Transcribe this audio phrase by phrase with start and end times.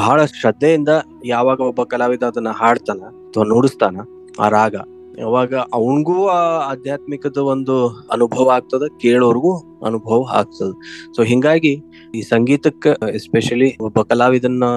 [0.00, 0.92] ಬಹಳ ಶ್ರದ್ಧೆಯಿಂದ
[1.24, 3.96] ಯಾವಾಗ ಒಬ್ಬ ಕಲಾವಿದ ಅದನ್ನ ಹಾಡ್ತಾನ ಅಥವಾ ನುಡಿಸ್ತಾನ,
[4.40, 4.76] ಆ ರಾಗ,
[5.22, 6.40] ಯಾವಾಗ ಅವನಿಗೂ ಆ
[6.72, 7.74] ಆಧ್ಯಾತ್ಮಿಕದ ಒಂದು
[8.12, 9.52] ಅನುಭವ ಆಗ್ತದ, ಕೇಳೋರ್ಗೂ
[9.86, 10.70] ಅನುಭವ ಆಗ್ತದ.
[11.16, 11.72] ಸೊ ಹಿಂಗಾಗಿ
[12.14, 14.68] ಈ ಸಂಗೀತಕ್ಕೆ ಎಸ್ಪೆಷಲಿ ಒಬ್ಬ ಕಲಾವಿದನ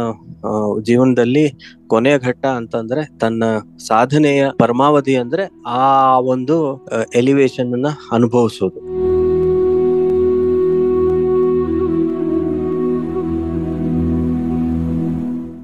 [0.87, 1.45] ಜೀವನದಲ್ಲಿ
[1.87, 3.43] ಕೊನೆಯ ಘಟ್ಟ ಅಂತಂದ್ರೆ ತನ್ನ
[3.87, 5.45] ಸಾಧನೆಯ ಪರಮಾವಧಿ ಅಂದ್ರೆ
[5.81, 5.85] ಆ
[6.33, 6.57] ಒಂದು
[7.15, 8.79] ಎಲಿವೇಶನ್ ಅನ್ನ ಅನುಭವಿಸೋದು.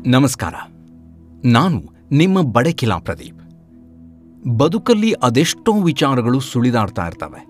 [0.07, 0.53] ನಮಸ್ಕಾರ.
[1.45, 3.39] ನಾನು ನಿಮ್ಮ ಬಡಕಿಲಾ ಪ್ರದೀಪ್.
[4.49, 7.47] ಬದುಕಲ್ಲಿ ಅದೆಷ್ಟೋ ವಿಚಾರಗಳು ಸುಳಿದಾಡ್ತಾ ಇರ್ತವೆ.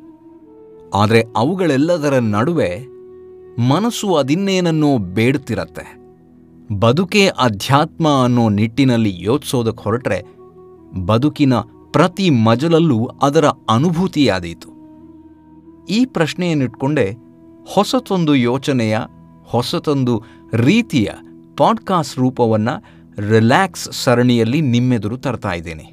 [0.94, 2.85] ಆದರೆ ಅವುಗಳೆಲ್ಲದರ ನಡುವೆ
[3.69, 5.95] ಮನಸ್ಸು ಅದಿನ್ನೇನನ್ನೋ ಬೇಡುತ್ತಿರತ್ತೆ
[6.80, 10.23] ಬದುಕೇ ಅಧ್ಯಾತ್ಮ ಅನ್ನೋ ನಿಟ್ಟಿನಲ್ಲಿ ಯೋಚಿಸೋದಕ್ಕೆ ಹೊರಟ್ರೆ
[11.05, 11.53] ಬದುಕಿನ
[11.91, 14.69] ಪ್ರತಿ ಮಜಲಲ್ಲೂ ಅದರ ಅನುಭೂತಿಯಾದೀತು.
[15.89, 17.11] ಈ ಪ್ರಶ್ನೆಯನ್ನಿಟ್ಕೊಂಡೆ
[17.73, 18.97] ಹೊಸತೊಂದು ಯೋಚನೆಯ,
[19.45, 21.09] ಹೊಸತೊಂದು ರೀತಿಯ
[21.58, 22.83] ಪಾಡ್ಕಾಸ್ಟ್ ರೂಪವನ್ನು
[23.30, 25.91] ರಿಲ್ಯಾಕ್ಸ್ ಸರಣಿಯಲ್ಲಿ ನಿಮ್ಮೆದುರು ತರ್ತಾ ಇದ್ದೇನೆ.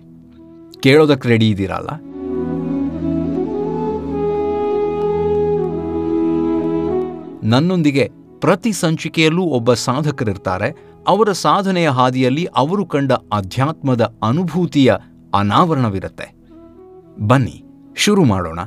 [0.81, 1.89] ಕೇಳೋದಕ್ಕೆ ರೆಡಿ ಇದ್ದೀರಲ್ಲ?
[7.43, 10.77] ನನ್ನೊಂದಿಗೆ ಪ್ರತಿ ಸಂಚಿಕೆಯಲ್ಲೂ ಒಬ್ಬ ಸಾಧಕರಿರ್ತಾರೆ.
[11.09, 14.95] ಅವರ ಸಾಧನೆಯ ಹಾದಿಯಲ್ಲಿ ಅವರು ಕಂಡ ಅಧ್ಯಾತ್ಮದ ಅನುಭೂತಿಯ
[15.35, 16.35] ಅನಾವರಣವಿರುತ್ತೆ.
[17.21, 17.65] ಬನ್ನಿ,
[17.97, 18.59] ಶುರು ಮಾಡೋಣ.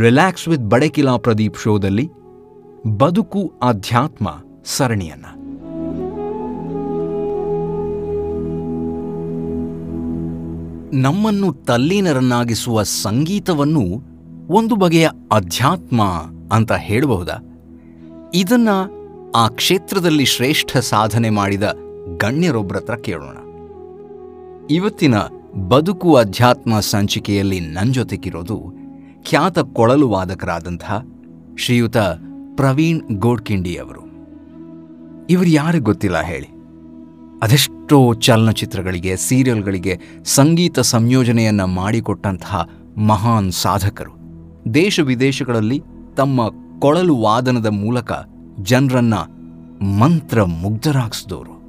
[0.00, 2.08] ರಿಲ್ಯಾಕ್ಸ್ ವಿತ್ ಬಡಕಿಲಾ ಪ್ರದೀಪ್ ಶೋದಲ್ಲಿ,
[2.86, 5.24] ಬದುಕು ಅಧ್ಯಾತ್ಮ ಸರಣಿಯನ್ನ.
[10.92, 13.80] ನಮ್ಮನ್ನು ತಲ್ಲೀನರನ್ನಾಗಿಸುವ ಸಂಗೀತವನ್ನು
[14.48, 16.02] ಒಂದು ಬಗೆಯ ಅಧ್ಯಾತ್ಮ
[16.52, 17.34] ಅಂತ ಹೇಳಬಹುದಾ?
[18.34, 18.68] ಇದನ್ನ
[19.34, 21.74] ಆ ಕ್ಷೇತ್ರದಲ್ಲಿ ಶ್ರೇಷ್ಠ ಸಾಧನೆ ಮಾಡಿದ
[22.16, 23.36] ಗಣ್ಯರೊಬ್ಬರ ಹತ್ರ ಕೇಳೋಣ.
[24.70, 25.14] ಇವತ್ತಿನ
[25.68, 28.62] ಬದುಕು ಅಧ್ಯಾತ್ಮ ಸಂಚಿಕೆಯಲ್ಲಿ ನನ್ನ ಜೊತೆಗಿರೋದು
[29.22, 30.84] ಖ್ಯಾತ ಕೊಳಲು ವಾದಕರಾದಂಥ
[31.58, 31.96] ಶ್ರೀಯುತ
[32.56, 34.00] ಪ್ರವೀಣ್ ಗೋಡ್ಕಿಂಡಿ ಅವರು.
[35.30, 36.59] ಇವರು ಯಾರಿಗೆ ಗೊತ್ತಿಲ್ಲ ಹೇಳಿ.
[37.42, 44.12] ಅದೆಷ್ಟೋ ಚಲನಚಿತ್ರಗಳಿಗೆ, ಸೀರಿಯಲ್ಗಳಿಗೆ ಸಂಗೀತ ಸಂಯೋಜನೆಯನ್ನು ಮಾಡಿಕೊಟ್ಟಂತಹ ಮಹಾನ್ ಸಾಧಕರು.
[44.74, 45.82] ದೇಶ ವಿದೇಶಗಳಲ್ಲಿ
[46.16, 46.40] ತಮ್ಮ
[46.78, 48.12] ಕೊಳಲು ವಾದನದ ಮೂಲಕ
[48.62, 49.14] ಜನರನ್ನ
[49.82, 51.60] ಮಂತ್ರ ಮುಗ್ಧರಾಗಿಸಿದವರು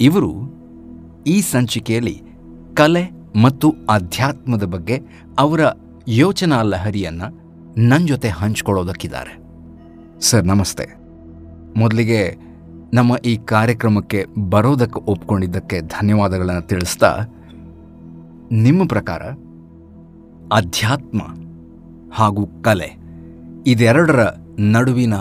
[0.00, 0.34] ಇವರು
[1.26, 2.22] ಈ ಸಂಚಿಕೆಯಲ್ಲಿ
[2.74, 3.10] ಕಲೆ
[3.42, 5.00] ಮತ್ತು ಅಧ್ಯಾತ್ಮದ ಬಗ್ಗೆ
[5.38, 5.60] ಅವರ
[6.08, 7.48] ಯೋಚನಾ ಲಹರಿಯನ್ನು
[7.80, 9.38] ನನ್ನ ಜೊತೆ ಹಂಚ್ಕೊಳ್ಳೋದಕ್ಕಿದ್ದಾರೆ.
[10.20, 10.86] ಸರ್, ನಮಸ್ತೆ.
[11.76, 12.47] ಮೊದಲಿಗೆ
[12.94, 17.10] ನಮ್ಮ ಈ ಕಾರ್ಯಕ್ರಮಕ್ಕೆ ಬರೋದಕ್ಕೆ ಒಪ್ಕೊಂಡಿದ್ದಕ್ಕೆ ಧನ್ಯವಾದಗಳನ್ನು ತಿಳಿಸ್ತಾ,
[18.52, 19.22] ನಿಮ್ಮ ಪ್ರಕಾರ
[20.52, 21.20] ಅಧ್ಯಾತ್ಮ
[22.12, 22.90] ಹಾಗೂ ಕಲೆ
[23.66, 24.22] ಇದೆರಡರ
[24.58, 25.14] ನಡುವಿನ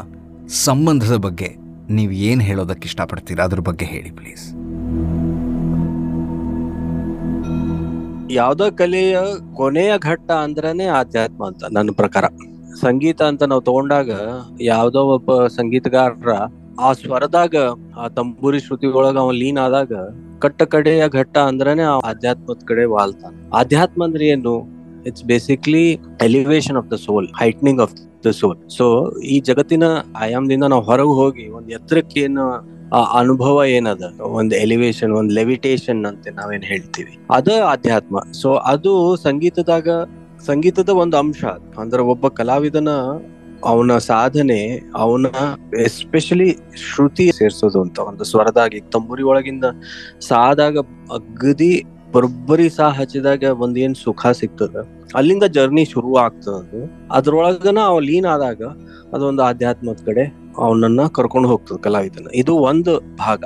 [0.66, 1.50] ಸಂಬಂಧದ ಬಗ್ಗೆ
[1.89, 3.44] ನೀವು ಏನು ಹೇಳೋದಕ್ಕೆ ಇಷ್ಟಪಡ್ತೀರಾ?
[3.44, 4.45] ಅದ್ರ ಬಗ್ಗೆ ಹೇಳಿ ಪ್ಲೀಸ್
[8.31, 9.17] ಯಾವುದೋ ಕಲೆಯ
[9.53, 12.25] ಕೊನೆಯ ಘಟ್ಟ ಅಂದ್ರನೇ ಆಧ್ಯಾತ್ಮ ಅಂತ ನನ್ನ ಪ್ರಕಾರ.
[12.81, 14.11] ಸಂಗೀತ ಅಂತ ನಾವು ತಗೊಂಡಾಗ
[14.61, 16.34] ಯಾವುದೋ ಒಬ್ಬ ಸಂಗೀತಗಾರರ
[16.80, 17.56] ಆ ಸ್ವರದಾಗ,
[17.98, 19.92] ಆ ತಂಬೂರಿ ಶ್ರುತಿ ಒಳಗ ಅವ ಲೀನ್ ಆದಾಗ,
[20.40, 23.36] ಕಟ್ಟ ಕಡೆಯ ಘಟ್ಟ ಆ ಆಧ್ಯಾತ್ಮದ ಕಡೆ ವಾಲ್ತಾನ.
[23.54, 24.78] ಆಧ್ಯಾತ್ಮ ಅಂದ್ರೆ ಏನು?
[25.06, 29.84] It's basically elevation of the soul heightening of the soul so ಈ ಜಗತ್ತಿನ
[30.16, 32.52] ಆಯಾಮದಿಂದ ನಾವು ಹೊರಗೆ ಹೋಗಿ, ಒಂದ್ ಎತ್ತರಕ್ಕೆ ಏನು,
[32.90, 34.20] ಆ ಅನುಭವ ಏನದ?
[34.22, 37.18] ಒಂದ್ ಎಲಿವೇಶನ್ ಒಂದ್ ಲೆವಿಟೇಷನ್ ಅಂತ ನಾವೇನ್ ಹೇಳ್ತೀವಿ.
[37.32, 38.20] ಅದ ಆಧ್ಯಾತ್ಮ.
[38.32, 39.90] ಸೊ ಅದು ಸಂಗೀತದಾಗ,
[40.46, 41.46] ಸಂಗೀತದ ಒಂದು ಅಂಶ.
[41.78, 42.90] ಅಂದ್ರೆ ಒಬ್ಬ ಕಲಾವಿದನ
[43.66, 45.25] ಅವನ ಸಾಧನೆ, ಅವನ
[45.85, 49.66] ಎಸ್ಪೆಷಲಿ ಶ್ರುತಿ ಸೇರ್ಸೋದು ಅಂತ ಒಂದು ಸ್ವರದಾಗಿ ತಂಬುರಿ ಒಳಗಿಂದ
[50.19, 50.78] ಸಾದಾಗ
[51.13, 54.75] ಅಗದಿ ಬರೋಬ್ಬರಿ ಸಾ ಹಚ್ಚಿದಾಗ ಒಂದೇನ್ ಸುಖ ಸಿಗ್ತದ?
[55.16, 58.63] ಅಲ್ಲಿಂದ ಜರ್ನಿ ಶುರು ಆಗ್ತದ ಅದ್ರೊಳಗನ ಅವ್ ಲೀನ್ ಆದಾಗ
[59.13, 60.23] ಅದೊಂದು ಆಧ್ಯಾತ್ಮದ ಕಡೆ
[60.57, 62.28] ಅವನನ್ನ ಕರ್ಕೊಂಡು ಹೋಗ್ತದ ಕಲಾವಿದನ.
[62.34, 63.44] ಇದು ಒಂದು ಭಾಗ.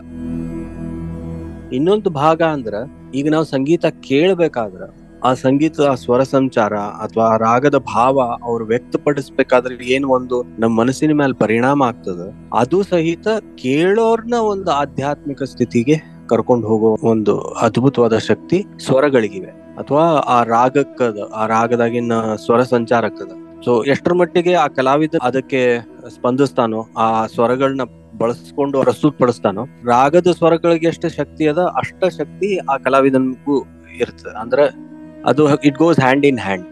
[1.73, 2.73] ಇನ್ನೊಂದು ಭಾಗ ಅಂದ್ರ
[3.15, 4.81] ಈಗ ನಾವು ಸಂಗೀತ ಕೇಳ್ಬೇಕಾದ್ರ
[5.23, 11.13] ಆ ಸಂಗೀತ, ಆ ಸ್ವರ ಸಂಚಾರ ಅಥವಾ ಆ ರಾಗದ ಭಾವ ಅವ್ರು ವ್ಯಕ್ತಪಡಿಸ್ಬೇಕಾದ್ರೆ ಏನು ಒಂದು ನಮ್ಮ ಮನಸ್ಸಿನ
[11.13, 12.21] ಮೇಲೆ ಪರಿಣಾಮ ಆಗ್ತದ,
[12.53, 15.97] ಅದು ಸಹಿತ ಕೇಳೋರ್ನ ಒಂದು ಆಧ್ಯಾತ್ಮಿಕ ಸ್ಥಿತಿಗೆ
[16.29, 19.51] ಕರ್ಕೊಂಡು ಹೋಗೋ ಒಂದು ಅದ್ಭುತವಾದ ಶಕ್ತಿ ಸ್ವರಗಳಿಗಿವೆ.
[19.77, 22.13] ಅಥವಾ ಆ ರಾಗಕ್ಕದ, ಆ ರಾಗದಾಗಿನ
[22.45, 23.31] ಸ್ವರ ಸಂಚಾರಕ್ಕದ.
[23.65, 25.61] ಸೊ ಎಷ್ಟರ ಮಟ್ಟಿಗೆ ಆ ಕಲಾವಿದ ಅದಕ್ಕೆ
[26.09, 27.81] ಸ್ಪಂದಿಸ್ತಾನೋ, ಆ ಸ್ವರಗಳನ್ನ
[28.17, 33.57] ಬಳಸ್ಕೊಂಡು ಪ್ರಸ್ತುತಪಡಿಸ್ತಾನೋ, ರಾಗದ ಸ್ವರಗಳಿಗೆ ಎಷ್ಟು ಶಕ್ತಿ ಅದ ಅಷ್ಟ ಶಕ್ತಿ ಆ ಕಲಾವಿದನಿಗೂ
[33.99, 34.39] ಇರ್ತದೆ.
[34.39, 34.90] ಅಂದ್ರೆ
[35.29, 36.65] ಅದು it goes hand in hand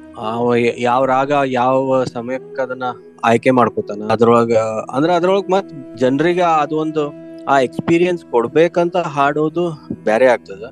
[0.88, 2.88] ಯಾವ ರಾಗ ಯಾವ ಸಮಯಕ್ಕೆ ಅದನ್ನ
[3.30, 4.54] ಆಯ್ಕೆ ಮಾಡ್ಕೋತಾನ, ಅದ್ರೊಳಗ,
[4.96, 5.69] ಅಂದ್ರೆ ಅದ್ರೊಳಗ ಮತ್
[6.01, 7.04] ಜನರಿಗೆ ಅದೊಂದು
[7.51, 9.66] ಆ ಎಕ್ಸ್ಪೀರಿಯನ್ಸ್ ಕೊಡ್ಬೇಕಂತ ಹಾಡೋದು
[10.07, 10.66] ಬೇರೆ ಆಗ್ತದ.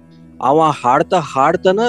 [0.50, 1.80] ಅವ ಹಾಡ್ತಾ ಹಾಡ್ತಾನ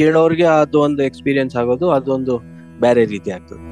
[0.00, 2.36] ಕೇಳೋರ್ಗೆ ಅದು ಒಂದು ಎಕ್ಸ್ಪೀರಿಯನ್ಸ್ ಆಗೋದು, ಅದೊಂದು
[2.84, 3.62] ಬೇರೆ ರೀತಿ ಆಗ್ತದೆ.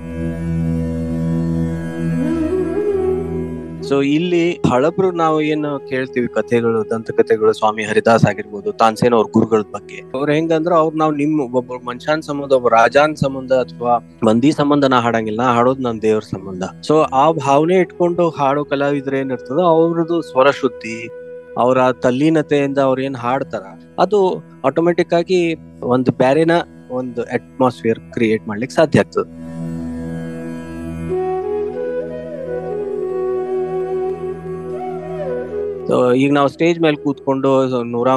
[3.88, 9.98] ಸೊ ಇಲ್ಲಿ ಹಳಬ್ರು ನಾವು ಏನು ಕೇಳ್ತೀವಿ ಕಥೆಗಳು ದಂತಕಥೆಗಳು ಸ್ವಾಮಿ ಹರಿದಾಸ್ ಆಗಿರ್ಬೋದು, ತಾನ್ಸೇನ್ ಅವ್ರ ಗುರುಗಳ ಬಗ್ಗೆ.
[10.16, 13.92] ಅವ್ರ ಹೆಂಗಂದ್ರ ಅವ್ರ ನಾವು ನಿಮ್ ಒಬ್ಬ ಮನುಷ್ಯನ್ ಸಂಬಂಧ, ಒಬ್ಬ ರಾಜಾನ್ ಸಂಬಂಧ ಅಥವಾ
[14.28, 16.62] ಮಂದಿ ಸಂಬಂಧ ನಾ ಹಾಡಂಗಿಲ್ಲ, ನಾ ಹಾಡೋದು ನನ್ ದೇವ್ರ ಸಂಬಂಧ.
[16.88, 20.98] ಸೊ ಆ ಭಾವನೆ ಇಟ್ಕೊಂಡು ಹಾಡೋ ಕಲಾವಿದ್ರ ಏನಿರ್ತದ ಅವ್ರದ್ದು ಸ್ವರ ಶುದ್ಧಿ,
[21.64, 23.64] ಅವರ ತಲ್ಲೀನತೆಯಿಂದ ಅವ್ರ ಏನ್ ಹಾಡ್ತಾರ,
[24.04, 24.20] ಅದು
[24.70, 25.40] ಆಟೋಮೆಟಿಕ್ ಆಗಿ
[25.96, 26.54] ಒಂದು ಬ್ಯಾರೆನ
[26.98, 29.30] ಒಂದು ಅಟ್ಮಾಸ್ಫಿಯರ್ ಕ್ರಿಯೇಟ್ ಮಾಡ್ಲಿಕ್ಕೆ ಸಾಧ್ಯ ಆಗ್ತದೆ.
[36.20, 37.50] ಈಗ ನಾವು ಸ್ಟೇಜ್ ಮೇಲೆ ಕೂತ್ಕೊಂಡು
[37.90, 38.08] ನೂರ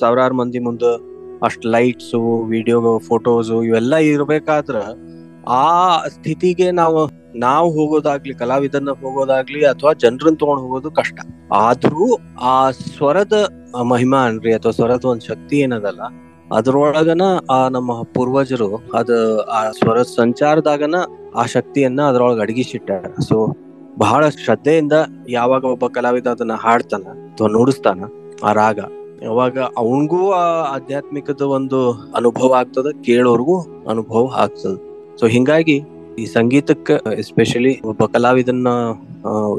[0.00, 0.90] ಸಾವಿರಾರು ಮಂದಿ ಮುಂದೆ
[1.46, 2.20] ಅಷ್ಟು ಲೈಟ್ಸು
[2.52, 2.78] ವಿಡಿಯೋ
[3.08, 4.82] ಫೋಟೋಸು ಇವೆಲ್ಲ ಇರಬೇಕಾದ್ರೆ
[5.60, 5.64] ಆ
[6.14, 7.00] ಸ್ಥಿತಿಗೆ ನಾವು
[7.44, 11.18] ನಾವು ಹೋಗೋದಾಗ್ಲಿ, ಕಲಾವಿದನ್ನ ಹೋಗೋದಾಗ್ಲಿ ಅಥವಾ ಜನರನ್ನ ತಗೊಂಡು ಹೋಗೋದು ಕಷ್ಟ.
[11.66, 12.06] ಆದ್ರೂ
[12.52, 13.36] ಆ ಸ್ವರದ
[13.92, 16.02] ಮಹಿಮಾ ಅನ್ರಿ ಅಥವಾ ಸ್ವರದ ಒಂದ್ ಶಕ್ತಿ ಏನದಲ್ಲ,
[16.52, 18.70] ಅದ್ರೊಳಗನ ಆ ನಮ್ಮ ಪೂರ್ವಜರು
[19.00, 19.10] ಅದ
[19.56, 20.96] ಆ ಸ್ವರ ಸಂಚಾರದಾಗನ
[21.36, 23.04] ಆ ಶಕ್ತಿಯನ್ನ ಅದ್ರೊಳಗೆ ಅಡಗಿಸಿಟ್ಟಾರ.
[23.28, 23.38] ಸೊ
[23.98, 24.92] ಬಹಳ ಶ್ರದ್ಧೆಯಿಂದ
[25.28, 28.00] ಯಾವಾಗ ಒಬ್ಬ ಕಲಾವಿದ ಅದನ್ನ ಹಾಡ್ತಾನ ಅಥವಾ ನುಡಿಸ್ತಾನ,
[28.44, 28.78] ಆ ರಾಗ,
[29.22, 34.76] ಯಾವಾಗ ಅವನ್ಗೂ ಆ ಆಧ್ಯಾತ್ಮಿಕದ ಒಂದು ಅನುಭವ ಆಗ್ತದ, ಕೇಳೋರ್ಗೂ ಅನುಭವ ಆಗ್ತದ.
[35.20, 35.76] ಸೊ ಹಿಂಗಾಗಿ
[36.18, 38.68] ಈ ಸಂಗೀತಕ್ಕೆ ಎಸ್ಪೆಷಲಿ ಒಬ್ಬ ಕಲಾವಿದನ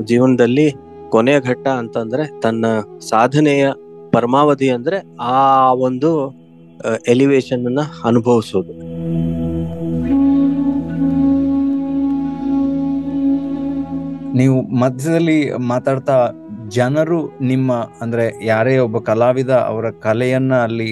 [0.04, 0.72] ಜೀವನದಲ್ಲಿ
[1.10, 2.66] ಕೊನೆಯ ಘಟ್ಟ ಅಂತಂದ್ರೆ ತನ್ನ
[3.00, 3.72] ಸಾಧನೆಯ
[4.12, 6.36] ಪರಮಾವಧಿ ಅಂದ್ರೆ ಆ ಒಂದು
[7.08, 8.91] ಎಲಿವೇಶನ್ ಅನ್ನ ಅನುಭವಿಸೋದು.
[14.34, 16.18] ನೀವು ಮಧ್ಯದಲ್ಲಿ ಮಾತಾಡ್ತಾ
[16.78, 17.20] ಜನರು
[17.52, 17.72] ನಿಮ್ಮ
[18.04, 20.90] ಅಂದ್ರೆ ಯಾರೇ ಒಬ್ಬ ಕಲಾವಿದ ಅವರ ಕಲೆಯನ್ನ ಅಲ್ಲಿ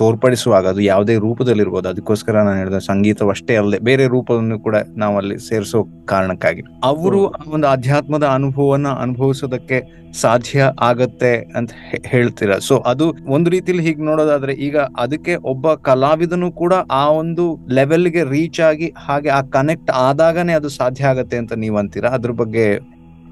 [0.00, 1.86] ತೋರ್ಪಡಿಸುವಾಗ ಅದು ಯಾವುದೇ ರೂಪದಲ್ಲಿರ್ಬೋದು.
[1.88, 5.80] ಅದಕ್ಕೋಸ್ಕರ ನಾನು ಹೇಳಿದ ಸಂಗೀತವಷ್ಟೇ ಅಲ್ಲದೆ ಬೇರೆ ರೂಪವನ್ನು ಕೂಡ ನಾವು ಅಲ್ಲಿ ಸೇರಿಸೋ
[6.12, 6.62] ಕಾರಣಕ್ಕಾಗಿ.
[6.90, 9.80] ಅವರು ಆ ಒಂದು ಆಧ್ಯಾತ್ಮದ ಅನುಭವವನ್ನ ಅನುಭವಿಸೋದಕ್ಕೆ
[10.22, 11.70] ಸಾಧ್ಯ ಆಗತ್ತೆ ಅಂತ
[12.12, 12.56] ಹೇಳ್ತೀರಾ.
[12.68, 13.06] ಸೊ ಅದು
[13.36, 17.44] ಒಂದು ರೀತಿಲಿ ಹೀಗೆ ನೋಡೋದಾದ್ರೆ ಈಗ ಅದಕ್ಕೆ ಒಬ್ಬ ಕಲಾವಿದನು ಕೂಡ ಆ ಒಂದು
[17.78, 22.10] ಲೆವೆಲ್ಗೆ ರೀಚ್ ಆಗಿ ಹಾಗೆ ಆ ಕನೆಕ್ಟ್ ಆದಾಗನೇ ಅದು ಸಾಧ್ಯ ಆಗತ್ತೆ ಅಂತ ನೀವು ಅಂತೀರಾ?
[22.18, 22.66] ಅದ್ರ ಬಗ್ಗೆ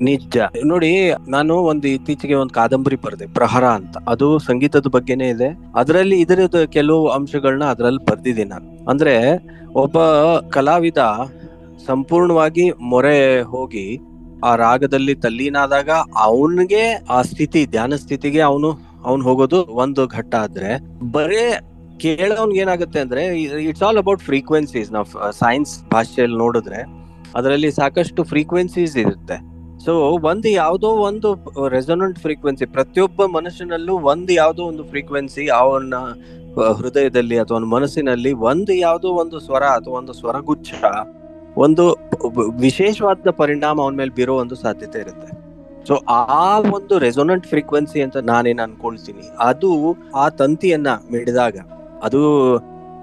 [0.03, 0.37] ನಿಜ.
[0.65, 3.97] ನೋಡಿ, ನಾನು ಒಂದು ಇತ್ತೀಚೆಗೆ ಒಂದು ಕಾದಂಬರಿ ಬರೆದೆ, ಪ್ರಹರ ಅಂತ.
[4.09, 5.59] ಅದು ಸಂಗೀತದ ಬಗ್ಗೆನೇ ಇದೆ.
[5.77, 8.91] ಅದರಲ್ಲಿ ಇದರ ಕೆಲವು ಅಂಶಗಳನ್ನ ಅದರಲ್ಲಿ ಬರ್ದಿದ್ದೀನಿ ನಾನು.
[8.91, 9.99] ಅಂದ್ರೆ, ಒಬ್ಬ
[10.49, 10.99] ಕಲಾವಿದ
[11.87, 13.99] ಸಂಪೂರ್ಣವಾಗಿ ಮೊರೆ ಹೋಗಿ,
[14.45, 20.79] ಆ ರಾಗದಲ್ಲಿ ತಲ್ಲೀನಾದಾಗ ಅವನಿಗೆ ಆ ಸ್ಥಿತಿ, ಧ್ಯಾನ ಸ್ಥಿತಿಗೆ ಅವನು, ಅವ್ನು ಹೋಗೋದು ಒಂದು ಘಟ್ಟ ಆದ್ರೆ,
[21.13, 21.61] ಬರೇ
[22.01, 26.85] ಕೇಳೋನ್ಗೆ ಏನಾಗುತ್ತೆ ಅಂದ್ರೆ ಇಟ್ಸ್ ಆಲ್ ಅಬೌಟ್ ಫ್ರೀಕ್ವೆನ್ಸೀಸ್ ನಾವು ಸೈನ್ಸ್ ಭಾಷೆಯಲ್ಲಿ ನೋಡಿದ್ರೆ,
[27.37, 29.50] ಅದರಲ್ಲಿ ಸಾಕಷ್ಟು ಫ್ರೀಕ್ವೆನ್ಸೀಸ್ ಇರುತ್ತೆ.
[29.85, 29.93] ಸೊ
[30.31, 31.29] ಒಂದು ಯಾವುದೋ ಒಂದು
[31.75, 35.99] ರೆಸೊನೆಂಟ್ ಫ್ರೀಕ್ವೆನ್ಸಿ ಪ್ರತಿಯೊಬ್ಬ ಮನುಷ್ಯನಲ್ಲೂ ಒಂದು ಯಾವುದೋ ಒಂದು ಫ್ರೀಕ್ವೆನ್ಸಿ ಅವನ
[36.81, 40.73] ಹೃದಯದಲ್ಲಿ ಅಥವಾ ಮನಸ್ಸಿನಲ್ಲಿ ಒಂದು ಯಾವುದೋ ಒಂದು ಸ್ವರ ಅಥವಾ ಒಂದು ಸ್ವರಗುಚ್ಛ,
[41.65, 41.85] ಒಂದು
[42.67, 45.31] ವಿಶೇಷವಾದ ಪರಿಣಾಮ ಅವನ ಮೇಲೆ ಬೀರೋ ಒಂದು ಸಾಧ್ಯತೆ ಇರುತ್ತೆ.
[45.89, 46.45] ಸೊ ಆ
[46.77, 49.71] ಒಂದು ರೆಸೊನೆಂಟ್ ಫ್ರೀಕ್ವೆನ್ಸಿ ಅಂತ ನಾನೇನು ಅನ್ಕೊಳ್ತೀನಿ, ಅದು
[50.15, 51.57] ಆ ತಂತಿಯನ್ನ ಮಿಡಿದಾಗ,
[52.03, 52.21] ಅದು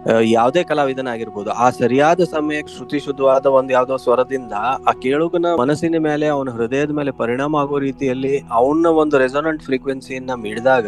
[0.08, 4.52] ಯಾವುದೇ ಕಲಾವಿದನಾಗಿರ್ಬೋದು ಆ ಸರಿಯಾದ ಸಮಯಕ್ಕೆ ಶ್ರುತಿ ಶುದ್ಧವಾದ ಒಂದು ಯಾವ್ದೋ ಸ್ವರದಿಂದ
[4.90, 10.88] ಆ ಕೇಳುಗನ ಮನಸ್ಸಿನ ಮೇಲೆ, ಅವನ ಹೃದಯದ ಮೇಲೆ ಪರಿಣಾಮ ಆಗೋ ರೀತಿಯಲ್ಲಿ ಅವನ ಒಂದು ರೆಸೋನೆಂಟ್ ಫ್ರೀಕ್ವೆನ್ಸಿಯನ್ನ ಮಿಡಿದಾಗ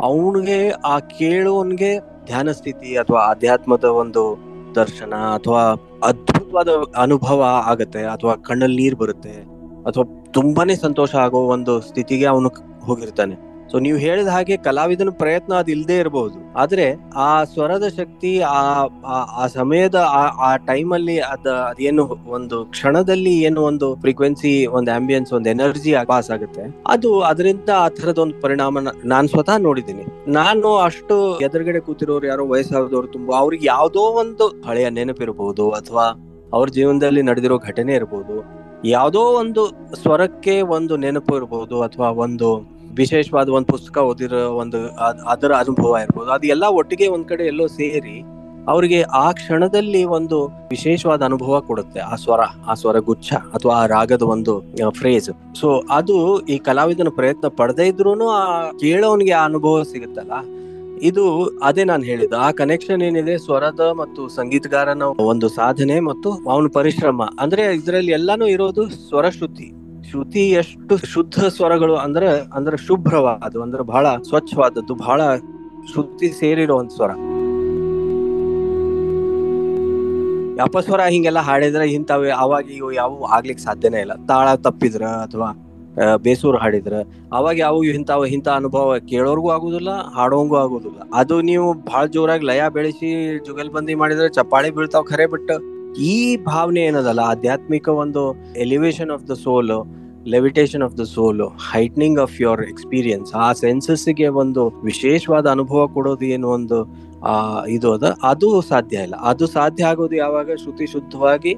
[0.00, 4.22] ಅವನಿಗೆ ಆ ಕೇಳುವನ್ಗೆ ಧ್ಯಾನ ಸ್ಥಿತಿ ಅಥವಾ ಆಧ್ಯಾತ್ಮದ ಒಂದು
[4.74, 5.62] ದರ್ಶನ ಅಥವಾ
[6.02, 9.34] ಅದ್ಭುತವಾದ ಅನುಭವ ಆಗತ್ತೆ ಅಥವಾ ಕಣ್ಣಲ್ಲಿ ನೀರ್ ಬರುತ್ತೆ
[9.86, 12.48] ಅಥವಾ ತುಂಬಾನೇ ಸಂತೋಷ ಆಗೋ ಒಂದು ಸ್ಥಿತಿಗೆ ಅವನು
[12.82, 13.53] ಹೋಗಿರ್ತಾನೆ.
[13.74, 19.46] ಸೊ ನೀವು ಹೇಳಿದ ಹಾಗೆ ಕಲಾವಿದನ ಪ್ರಯತ್ನ ಅದು ಇಲ್ಲದೆ ಇರಬಹುದು ಆದ್ರೆ ಆ ಸ್ವರದ ಶಕ್ತಿ, ಆ, ಆ-
[19.46, 19.94] ಸಮಯದ
[20.38, 26.30] ಆ- ಟೈಮ್ ಅಲ್ಲಿ ಅದ, ಅದೇನು ಒಂದು ಕ್ಷಣದಲ್ಲಿ ಏನು ಒಂದು ಫ್ರೀಕ್ವೆನ್ಸಿ ಒಂದು ಆಂಬಿಯನ್ಸ್ ಒಂದು ಎನರ್ಜಿ ಪಾಸ್
[26.30, 26.82] ಆಗುತ್ತೆ.
[26.86, 30.32] ಅದು ಅದರಿಂದ ಆ ತರದ ಒಂದು ಪರಿಣಾಮ ನಾನು ಸ್ವತಃ ನೋಡಿದ್ದೀನಿ.
[30.32, 37.22] ನಾನು ಅಷ್ಟು ಎದುರುಗಡೆ ಕೂತಿರೋರು ಯಾರೋ ವಯಸ್ಸಾದವರು ತುಂಬಾ, ಅವ್ರಿಗೆ ಯಾವುದೋ ಒಂದು ಹಳೆಯ ನೆನಪಿರಬಹುದು ಅಥವಾ ಅವ್ರ ಜೀವನದಲ್ಲಿ
[37.22, 44.50] ನಡೆದಿರೋ ಘಟನೆ ಇರಬಹುದು ಯಾವುದೋ ಒಂದು ಸ್ವರಕ್ಕೆ ಒಂದು ನೆನಪು ಇರಬಹುದು ಅಥವಾ ಒಂದು ವಿಶೇಷವಾದ ಒಂದು ಪುಸ್ತಕ ಓದಿರೋ
[44.50, 46.30] ಒಂದು ಅದ್- ಅದರ ಅನುಭವ ಇರ್ಬೋದು.
[46.30, 48.24] ಅದು ಎಲ್ಲ ಒಟ್ಟಿಗೆ ಒಂದ್ ಕಡೆ ಎಲ್ಲೋ ಸೇರಿ
[48.68, 52.00] ಅವರಿಗೆ ಆ ಕ್ಷಣದಲ್ಲಿ ಒಂದು ವಿಶೇಷವಾದ ಅನುಭವ ಕೊಡುತ್ತೆ.
[52.00, 57.48] ಆ ಸ್ವರ ಆ ಸ್ವರ ಗುಚ್ಛ ಅಥವಾ ಆ ರಾಗದ ಒಂದು ಫ್ರೇಜ್ ಸೊ ಅದು ಈ ಕಲಾವಿದನ ಪ್ರಯತ್ನ
[57.48, 60.32] ಪಡದೇ ಇದ್ರು ಆ ಕೇಳೋನ್ಗೆ ಆ ಅನುಭವ ಸಿಗುತ್ತಲ್ಲ?
[61.02, 62.36] ಇದು ಅದೇ ನಾನು ಹೇಳಿದ್ದು.
[62.36, 67.22] ಆ ಕನೆಕ್ಷನ್ ಏನಿದೆ ಸ್ವರದ ಮತ್ತು ಸಂಗೀತಗಾರನ ಒಂದು ಸಾಧನೆ ಮತ್ತು ಅವನ ಪರಿಶ್ರಮ.
[67.40, 69.83] ಅಂದ್ರೆ ಇದರಲ್ಲಿ ಎಲ್ಲಾನು ಇರೋದು ಸ್ವರ ಶ್ರುತಿ.
[70.14, 75.20] ಶ್ರುತಿ ಎಷ್ಟು ಶುದ್ಧ ಸ್ವರಗಳು ಅಂದ್ರೆ ಅಂದ್ರೆ ಶುಭ್ರವಾದ, ಅಂದ್ರೆ ಬಹಳ ಸ್ವಚ್ಛವಾದದ್ದು, ಬಹಳ
[75.90, 77.12] ಶ್ರುತಿ ಸೇರಿರುವಂತ ಸ್ವರ.
[80.66, 84.16] ಅಪಸ್ವರ ಹಿಂಗೆಲ್ಲ ಹಾಡಿದ್ರೆ ಇಂಥವು ಅವಾಗ ಇವು ಯಾವ ಆಗ್ಲಿಕ್ಕೆ ಸಾಧ್ಯನೇ ಇಲ್ಲ.
[84.28, 85.48] ತಾಳ ತಪ್ಪಿದ್ರ ಅಥವಾ
[86.26, 86.94] ಬೇಸೂರು ಹಾಡಿದ್ರ,
[87.38, 91.00] ಅವಾಗ ಯಾವ ಇಂಥವ್, ಇಂಥ ಅನುಭವ ಕೇಳೋರ್ಗೂ ಆಗುದಿಲ್ಲ, ಹಾಡೋಂಗೂ ಆಗುದಿಲ್ಲ.
[91.22, 93.10] ಅದು ನೀವು ಬಹಳ ಜೋರಾಗಿ ಲಯ ಬೆಳೆಸಿ,
[93.48, 95.58] ಜುಗಲ್ಬಂದಿ ಮಾಡಿದ್ರೆ ಚಪ್ಪಾಳಿ ಬೀಳ್ತಾವ್ ಖರೆ ಬಿಟ್ಟು
[96.12, 96.16] ಈ
[96.50, 98.24] ಭಾವನೆ ಏನದಲ್ಲ, ಆಧ್ಯಾತ್ಮಿಕ ಒಂದು
[98.66, 99.76] elevation of the soul
[100.32, 106.48] levitation of the soul heightening of your experience ಆ ಸೆನ್ಸಸ್ಗೆ ಒಂದು ವಿಶೇಷವಾದ ಅನುಭವ ಕೊಡೋದು ಏನು
[106.48, 106.78] ಒಂದು
[107.68, 108.06] ಇದು ಅದ?
[108.30, 109.16] ಅದು ಸಾಧ್ಯ ಇಲ್ಲ.
[109.30, 110.48] ಅದು ಸಾಧ್ಯ ಆಗೋದು ಯಾವಾಗ?
[110.62, 111.54] ಶ್ರುತಿ ಶುದ್ಧವಾಗಿ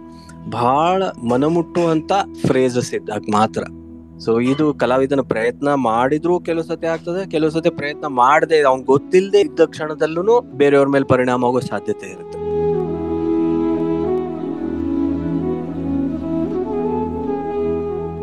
[0.50, 2.12] ಬಹಳ ಮನಮುಟ್ಟುವಂತ
[2.46, 3.62] ಫ್ರೇಸಸ್ ಇದ್ದಾಗ ಮಾತ್ರ.
[4.24, 9.64] ಸೊ ಇದು ಕಲಾವಿದನ ಪ್ರಯತ್ನ ಮಾಡಿದ್ರು ಕೆಲವು ಸತಿ ಆಗ್ತದೆ, ಕೆಲವು ಸತಿ ಪ್ರಯತ್ನ ಮಾಡದೆ ಅವ್ನ್ ಗೊತ್ತಿಲ್ಲದೆ ಇದ್ದ
[9.74, 12.45] ಕ್ಷಣದಲ್ಲೂ ಬೇರೆಯವ್ರ ಮೇಲೆ ಪರಿಣಾಮ ಆಗೋ ಸಾಧ್ಯತೆ ಇರುತ್ತೆ.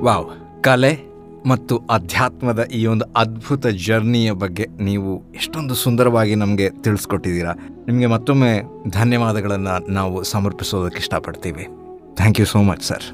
[0.04, 0.26] ವಾವ್.
[0.62, 1.00] ಕಲೆ
[1.46, 7.54] ಮತ್ತು ಅಧ್ಯಾತ್ಮದ ಈ ಒಂದು ಅದ್ಭುತ ಜರ್ನಿಯ ಬಗ್ಗೆ ನೀವು ಎಷ್ಟೊಂದು ಸುಂದರವಾಗಿ ನಮಗೆ ತಿಳಿಸ್ಕೊಟ್ಟಿದ್ದೀರಾ.
[7.88, 11.68] ನಿಮಗೆ ಮತ್ತೊಮ್ಮೆ ಧನ್ಯವಾದಗಳನ್ನು ನಾವು ಸಮರ್ಪಿಸೋದಕ್ಕೆ ಇಷ್ಟಪಡ್ತೀವಿ.
[12.16, 13.08] Thank you so much, sir.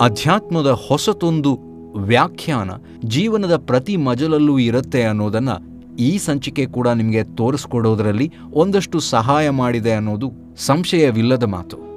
[0.00, 1.58] ಅಧ್ಯಾತ್ಮದ ಹೊಸತೊಂದು
[1.96, 2.70] ವ್ಯಾಖ್ಯಾನ
[3.04, 5.56] ಜೀವನದ ಪ್ರತಿ ಮಜಲಲ್ಲೂ ಇರುತ್ತೆ ಅನ್ನೋದನ್ನು
[5.96, 11.92] ಈ ಸಂಚಿಕೆ ಕೂಡ ನಿಮಗೆ ತೋರಿಸ್ಕೊಡೋದರಲ್ಲಿ ಒಂದಷ್ಟು ಸಹಾಯ ಮಾಡಿದೆ ಅನ್ನೋದು ಸಂಶಯವಿಲ್ಲದ ಮಾತು.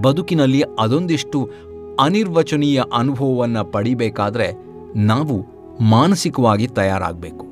[0.00, 1.38] ಬದುಕಿನಲ್ಲಿ ಅದೊಂದಿಷ್ಟು
[2.00, 4.52] ಅನಿರ್ವಚನೀಯ ಅನುಭವವನ್ನು ಪಡಿಬೇಕಾದ್ರೆ
[4.98, 5.46] ನಾವು
[5.82, 7.46] ಮಾನಸಿಕವಾಗಿ ತಯಾರಾಗಬೇಕು.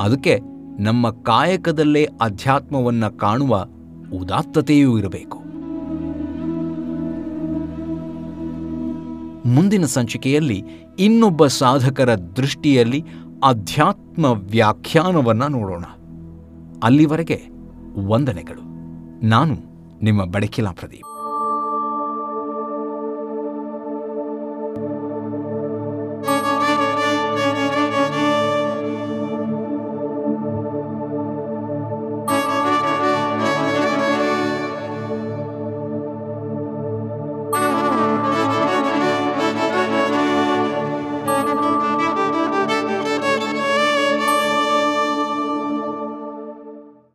[0.00, 0.38] ಅದಕ್ಕೆ
[0.82, 3.66] ನಮ್ಮ ಕಾಯಕದಲ್ಲೇ ಅಧ್ಯಾತ್ಮವನ್ನು ಕಾಣುವ
[4.20, 5.38] ಉದಾತ್ತತೆಯೂ ಇರಬೇಕು.
[9.48, 10.64] ಮುಂದಿನ ಸಂಚಿಕೆಯಲ್ಲಿ
[10.98, 13.04] ಇನ್ನೊಬ್ಬ ಸಾಧಕರ ದೃಷ್ಟಿಯಲ್ಲಿ
[13.44, 15.84] ಅಧ್ಯಾತ್ಮ ವ್ಯಾಖ್ಯಾನವನ್ನು ನೋಡೋಣ.
[16.82, 17.42] ಅಲ್ಲಿವರೆಗೆ
[18.08, 18.60] ವಂದನೆಗಳು.
[19.26, 19.56] ನಾನು
[20.02, 21.13] ನಿಮ್ಮ ಬಡಕಿಲಾ ಪ್ರದೀಪ್.